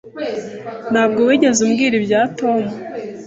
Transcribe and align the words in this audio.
Ntabwo 0.91 1.19
wigeze 1.27 1.59
umbwira 1.65 1.93
ibya 1.99 2.21
Tom. 2.39 2.61